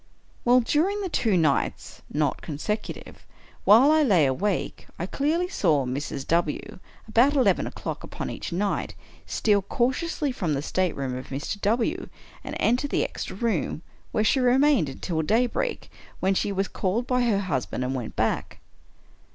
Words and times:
Well, 0.43 0.61
during 0.61 1.07
two 1.11 1.37
nights 1.37 2.01
(not 2.11 2.41
consecutive) 2.41 3.23
while 3.65 3.91
I 3.91 4.01
lay 4.01 4.25
awake, 4.25 4.87
I 4.97 5.05
clearly 5.05 5.47
saw 5.47 5.85
Mrs. 5.85 6.25
W., 6.25 6.79
about 7.07 7.35
eleven 7.35 7.67
o'clock 7.67 8.03
upon 8.03 8.31
each 8.31 8.51
night, 8.51 8.95
steal 9.27 9.61
cautiously 9.61 10.31
from 10.31 10.55
the 10.55 10.63
state 10.63 10.95
room 10.95 11.13
of 11.15 11.27
Mr. 11.27 11.61
W., 11.61 12.09
and 12.43 12.55
enter 12.59 12.87
the 12.87 13.03
extra 13.03 13.35
room, 13.35 13.83
where 14.11 14.23
she 14.23 14.39
re 14.39 14.55
mained 14.57 14.89
until 14.89 15.21
daybreak, 15.21 15.91
when 16.19 16.33
she 16.33 16.51
was 16.51 16.67
called 16.67 17.05
by 17.05 17.21
her 17.21 17.37
husband 17.41 17.83
and 17.83 17.93
went 17.93 18.15
back. 18.15 18.57